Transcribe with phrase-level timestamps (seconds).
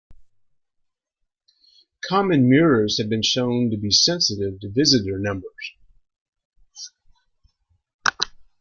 [2.09, 5.73] Common murres have been shown to be sensitive to visitor numbers.